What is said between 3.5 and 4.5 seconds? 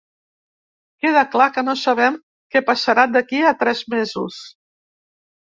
a tres mesos.